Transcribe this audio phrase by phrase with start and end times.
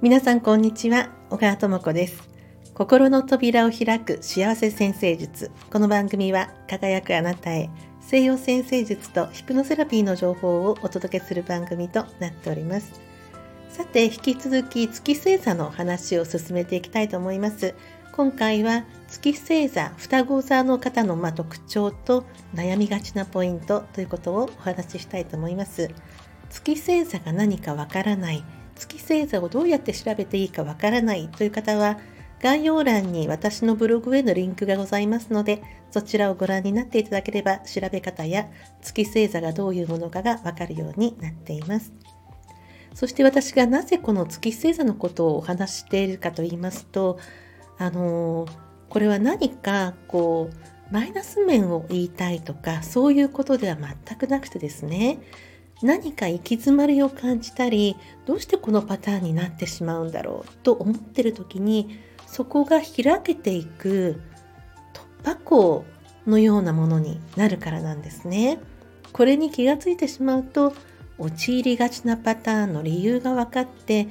[0.00, 1.10] 皆さんこんにちは。
[1.28, 2.28] 小川智子です。
[2.72, 5.50] 心の扉を開く幸せ先生術。
[5.70, 7.68] この番組は輝くあなたへ
[8.00, 13.02] 西洋先生術とヒプノセラピーの情報をお届けする番組となっております。
[13.68, 17.74] さて引き続き月星座の話を進めていきたいと思います。
[18.18, 25.88] 今回は月星座双子座の方のま特徴と悩みがちなポイントということをお話ししたいと思います。
[26.50, 28.42] 月星座が何かわからない。
[28.74, 32.00] 月星座をどうやって調べていいかわからないという方は
[32.42, 35.62] 概要欄に私のブログへのリンクがございますので
[35.92, 38.48] そちらをご覧になっていただければ調べ方や
[38.82, 41.92] 月星座がどういうものかがわかるようになっています。
[42.94, 47.20] そして私がなぜこの月星座のことをお話しているかと言いますと
[47.78, 48.46] あの
[48.88, 55.20] これは何かこうマイナス面を言いたいとかそういうことでは全くなくてですね
[55.82, 57.96] 何か行き詰まりを感じたり
[58.26, 64.20] どうしてこのパターンになってしまうんだろうと思ってる時にそこが開けていく
[65.22, 65.84] 突破口
[66.26, 68.58] のようなものになるからなんですね。
[69.12, 70.74] これに気がついてしまうと
[71.16, 74.08] 陥りがちなパターンの理由が分かって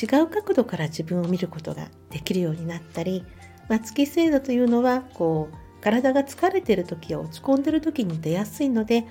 [0.00, 3.24] 違う角度から自分を見ることができるようになったり、
[3.68, 9.04] まあ、月星座というのはこう体が疲れてる時や落ち込んでる時に出やすいので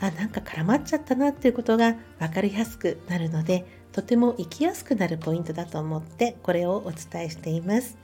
[0.00, 7.96] あなんか絡まっちゃったなっていうことが分かりやすくなるのでとても生きやすくなるポイントだと思ってこれをお伝えしています。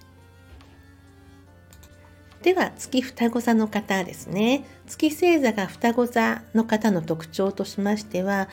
[2.43, 4.67] では月双子座の方ですね。
[4.87, 8.49] 月星座が双子座の方の特徴としましては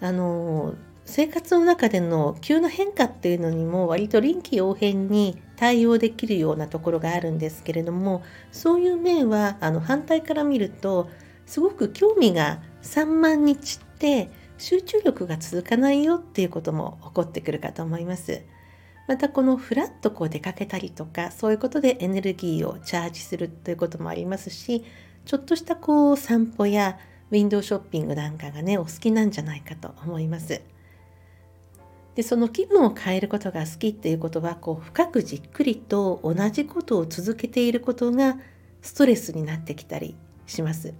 [0.00, 0.74] あの
[1.06, 11.08] 生活の中での急な変化っていうのにも割と臨機応変に対応できるようなところがあるんですけれどもそういう面はあの反対から見ると
[11.46, 18.42] すごく興味が散漫に散って集中力が続かないよっていうことも起こってくるかと思います。
[19.06, 24.84] またこのフラッとこう出かけたりとかそういうことでエネルギーをチャージするということもありますし
[25.24, 26.98] ちょっとしたこう散歩や
[27.30, 30.60] ウィンドウショッピングなんかがねお好きなんじゃないかと思います。
[32.16, 38.38] でその気分を変えることが好きっていうことはこう深くじっくりと同じことを続けていることが
[38.80, 40.16] ストレスになってきたり
[40.46, 40.94] します。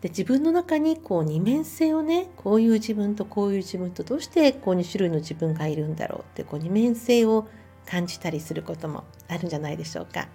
[0.00, 7.46] で自分の中にこう二面性をねこういう自分とこういう自分とどうしてこう2種類の自分がいるんだろうってこう二面性を
[7.84, 10.28] 感じたりすることもあるんじゃないでしょうか。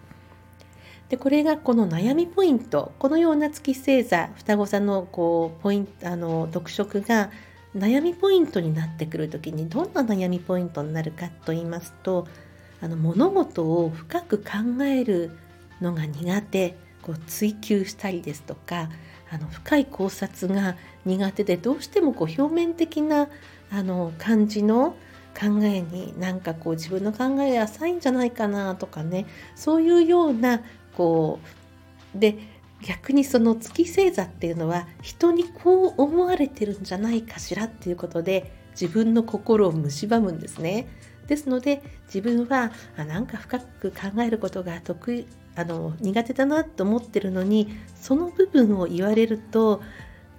[1.09, 7.31] でこれがこの悩みポイントこのような月星座双子座のこうポイントあの読色が
[7.75, 12.27] 悩みポイントになってくる時にどんな悩みポイントになるかと言いますと
[12.81, 15.31] あの物事を深く考える
[15.81, 18.89] のが苦手こう追求したりですとか
[19.29, 23.27] あの深い考察が苦手でどうしてもこう表面的な
[23.71, 24.95] あの感じの
[25.37, 29.25] 考えになんかこう自分の考えが浅いんじゃないかなとかね
[29.55, 30.61] そういうような
[30.95, 31.39] こ
[32.15, 40.87] うで逆にその月星座っていうのは人にこう思われてるんじゃないかしらっていうことで自分の心を蝕むんですね。
[41.27, 45.25] ですので自分はあなんか深く考えることが得意
[45.55, 49.81] あの苦手だなと思ってるのにその部分を言われると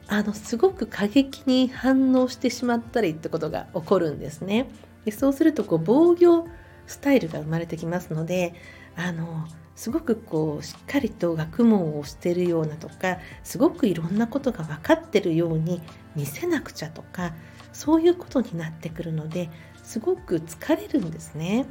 [0.09, 4.69] あのすごく過激に反応してしまったりってことが起こるんですね。
[5.05, 6.47] でそうするとこう防御
[6.87, 8.55] スタイルが生まれてきますので
[8.95, 9.47] あの
[9.77, 15.83] すごくこうしっかりと学問をしてるようなとかすごくいろんなことが分かってるように
[16.17, 17.35] 見せなくちゃとか
[17.73, 19.51] そういうことになってくるので
[19.85, 21.67] すごく疲れるんですね。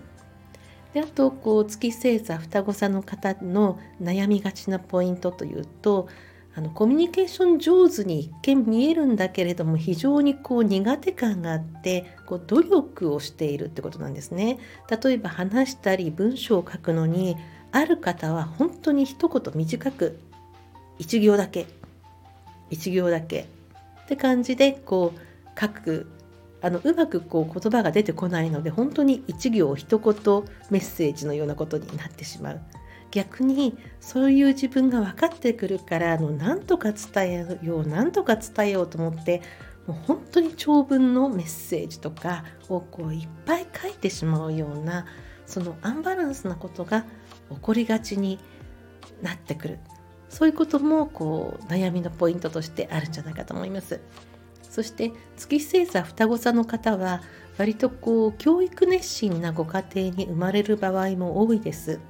[0.94, 6.08] であとこう月星座双子座の方の悩みがちなポイントというと
[6.56, 14.60] あのコミュニケーション上手に一見見えるんだけれども非常にこう苦手感があってこう努力をしているってことなんですね。
[14.90, 17.36] 例えば話したり文章を書くのに
[17.76, 20.18] ある方は本当に一言短く
[21.00, 21.68] 1行だけ
[22.72, 23.50] 1行だけ
[24.04, 26.08] って感じでこう書く
[26.62, 30.14] あのうまくこう言葉が出てこないので本当に一行一言
[30.72, 32.62] メッセージのようなことになってしまう。
[33.12, 39.42] 逆にそういう自分が分かってくるからあの何とか伝えよう何とか伝えようと思って
[39.86, 45.06] もう本当に長文のメッセージとかをこういっぱい書いてしまうような
[45.46, 47.06] そのアンバランスなことが
[47.50, 48.40] 起こりがちに
[49.22, 49.80] なってくる
[50.30, 54.02] そういうこともこう悩みのポイントとしてあるんじゃないかと思います。
[54.62, 57.22] そして月星座双子座の方は
[57.58, 62.02] 割とこう教育熱心なご家庭に生まれる場合も多いです。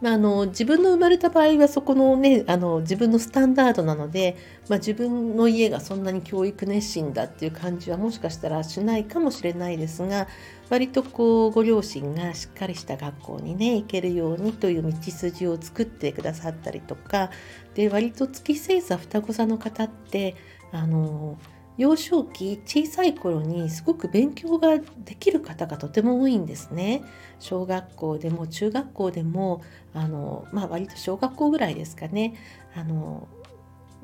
[0.00, 4.36] まあ、あの自分の生まれた場合はそこのねあの自分のスタンダードなので、
[4.68, 10.28] まあ、自分の家がそんなに教育熱心だっていう感じはもしかしたらしないかもしれないですが
[10.68, 17.30] 割とこうご両親がしっかりした学校にね行けるようにという道筋を作ってくださったりとか
[17.74, 20.34] で割と月星座双子座の方って
[20.72, 21.38] あの
[21.76, 27.02] 幼少期小さい頃にすごく勉強ができる方がとても多いんですね。
[27.38, 29.62] 小学校でも中学校でも
[29.94, 32.34] あの、まあ、割と小学校ぐらいですかね
[32.74, 33.28] あの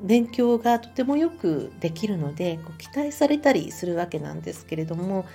[0.01, 5.25] 勉強がとてもよくできるのでこう期待されたりするわけなんですけれども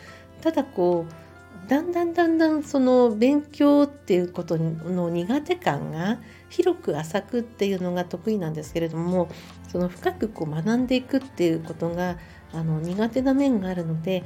[0.43, 1.28] ただこう
[1.67, 6.19] だんだんだんだんその勉強っていうことの苦手感が
[6.49, 9.29] 広く浅くっていうのが得意なんですけれども
[9.71, 12.17] その深くこう学んでいくっていうことが
[12.53, 14.25] あの苦手な面があるので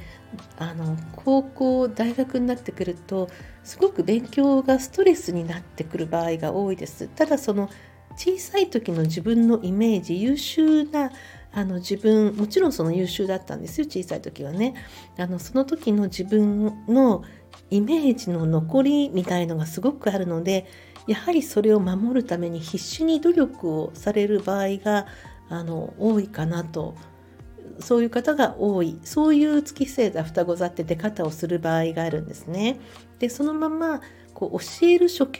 [0.57, 3.29] あの高校大学になってくると
[3.63, 7.09] すごく勉強がストレスになってくる場合が多いです。
[7.09, 7.69] ただその
[8.15, 11.11] 小さい時の自分のイメージ優秀な
[11.53, 14.73] あの自分もちろんその優秀だったんですよ小さい時はね。
[15.17, 17.23] あのその時の自分の
[17.69, 20.67] イメージの残りみたいのがすごくあるので
[21.07, 25.05] やはりそれを守るために必死に努力をされる場合が
[25.49, 27.12] あの多いかなと思います
[27.79, 32.79] そういう方が多いそういう月星座双子座って出方をする場合があるんですね。
[33.19, 34.01] でそのまま
[34.33, 35.39] こう教える職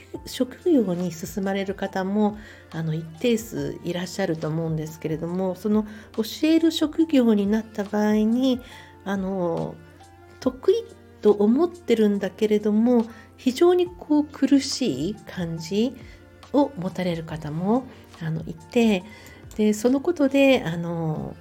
[0.64, 2.38] 業に進まれる方も
[2.70, 5.84] あの一定数いらっしゃると思うんですけれどもその
[6.16, 8.60] 教える職業になった場合に
[9.04, 9.74] あの
[10.40, 10.74] 得意
[11.22, 13.06] と思ってるんだけれども
[13.36, 15.94] 非常にこう苦しい感じ
[16.52, 17.86] を持たれる方も
[18.22, 19.02] あのいて
[19.56, 21.34] でそのことであの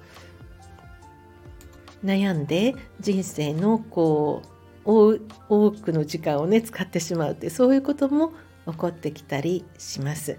[2.03, 4.53] 悩んで人生のこう
[4.85, 8.33] 多くの時間をね使ってしまうってそういうことも
[8.67, 10.38] 起こってきたりします。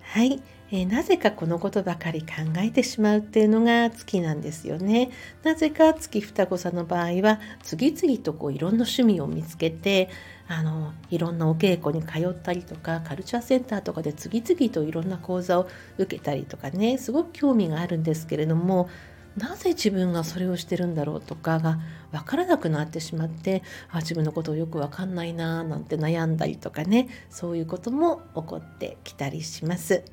[0.00, 2.28] はい、えー、なぜかこのことばかり考
[2.58, 5.10] えてしまうっていうのが月なんですよね。
[5.42, 10.10] なぜか月双子さんの場合は次々とこういろんな趣味を見つけて
[10.48, 15.68] あのいろんなお稽古に通ったりとかカルチャーセンターとかで次々といろんな講座を
[15.98, 18.90] 受けたりとかねすごく興味があるんですけれども
[19.36, 21.78] なぜ自分がそれをしてるんだろうとかが
[22.10, 30.04] 分からなくなってしまってあ自分のことをよく分かんないななんて悩んだりとかねそういうことも起こってきたりします。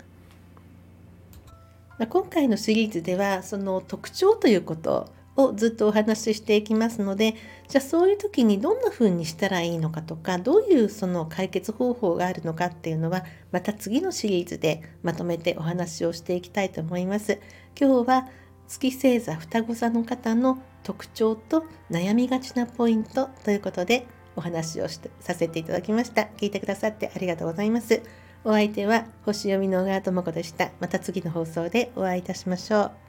[2.08, 7.36] 今回のシリーズではその特徴ということをずっとお話ししていきますので
[7.68, 17.40] じゃあそういう時にどんな風にしたらいいのかとかどういうその解決方法があるのかっていうのはまた次のシリーズでまとめてお話をしていきたいと思います。
[17.80, 18.28] 今日は
[18.70, 24.06] 月星座双子座の方の特徴と悩みがちなポイントということで
[24.36, 26.30] お話をしてさせていただきました。
[26.38, 28.02] 聞いてくださってありがとうございます。
[28.46, 30.72] お相手は星読みの小川智子でした。
[30.80, 33.09] また次の放送でお会いいたしましょう。